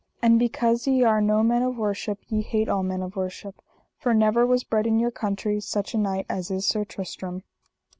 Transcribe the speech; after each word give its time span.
And 0.19 0.39
because 0.39 0.87
ye 0.87 1.03
are 1.03 1.21
no 1.21 1.43
men 1.43 1.61
of 1.61 1.77
worship 1.77 2.17
ye 2.27 2.41
hate 2.41 2.67
all 2.67 2.81
men 2.81 3.03
of 3.03 3.15
worship, 3.15 3.61
for 3.99 4.15
never 4.15 4.47
was 4.47 4.63
bred 4.63 4.87
in 4.87 4.97
your 4.97 5.11
country 5.11 5.59
such 5.61 5.93
a 5.93 5.97
knight 5.99 6.25
as 6.27 6.49
is 6.49 6.65
Sir 6.65 6.83
Tristram. 6.83 7.43